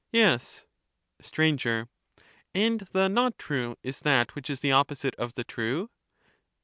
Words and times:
Yes. 0.11 0.65
Str. 1.21 1.43
And 2.55 2.79
the 2.91 3.07
not 3.07 3.37
true 3.37 3.75
is 3.83 3.99
that 3.99 4.33
which 4.33 4.49
is 4.49 4.61
the 4.61 4.71
opposite 4.71 5.13
of 5.17 5.35
the 5.35 5.43
true? 5.43 5.91